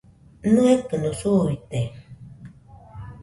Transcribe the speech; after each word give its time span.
¿Nɨekɨno 0.53 1.11
suite? 1.21 1.79